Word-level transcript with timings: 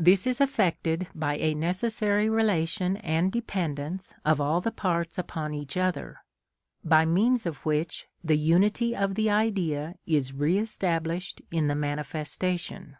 This 0.00 0.26
is 0.26 0.40
effected 0.40 1.06
by 1.14 1.36
a 1.36 1.54
necessary 1.54 2.28
relation 2.28 2.96
and 2.96 3.30
dependence 3.30 4.12
of 4.24 4.40
all 4.40 4.60
the 4.60 4.72
parts 4.72 5.16
upon 5.16 5.54
each 5.54 5.76
other, 5.76 6.24
by 6.82 7.04
means 7.04 7.46
of 7.46 7.64
which 7.64 8.08
the 8.24 8.36
unity 8.36 8.96
of 8.96 9.14
the 9.14 9.30
Idea 9.30 9.94
is 10.06 10.32
re 10.32 10.58
established 10.58 11.40
in 11.52 11.68
the 11.68 11.76
manifestation. 11.76 12.96